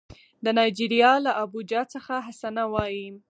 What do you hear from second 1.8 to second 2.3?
څخه